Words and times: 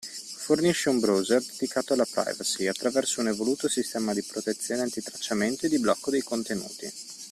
Fornisce 0.39 0.89
un 0.89 0.99
browser 0.99 1.43
dedicato 1.45 1.93
alla 1.93 2.07
privacy, 2.11 2.65
attraverso 2.65 3.19
un 3.21 3.27
evoluto 3.27 3.67
sistema 3.69 4.15
di 4.15 4.23
protezione 4.23 4.81
antitracciamento 4.81 5.67
e 5.67 5.69
di 5.69 5.77
blocco 5.77 6.09
dei 6.09 6.23
contenuti. 6.23 6.91